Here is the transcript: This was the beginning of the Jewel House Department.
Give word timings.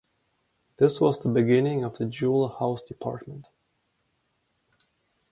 This 0.77 0.99
was 0.99 1.19
the 1.19 1.29
beginning 1.29 1.83
of 1.83 1.99
the 1.99 2.07
Jewel 2.07 2.49
House 2.49 2.81
Department. 2.81 3.45